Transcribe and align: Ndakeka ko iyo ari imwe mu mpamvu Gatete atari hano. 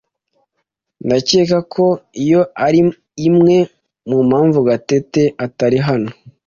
Ndakeka 1.05 1.57
ko 1.73 1.85
iyo 2.23 2.41
ari 2.65 2.79
imwe 3.27 3.57
mu 4.09 4.19
mpamvu 4.27 4.59
Gatete 4.69 5.21
atari 5.45 5.77
hano. 5.87 6.09